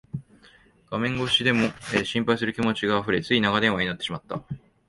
[0.89, 1.67] 電話越しでも
[2.03, 4.41] 心配する気持ちがあふれ、つい長電話になってしまった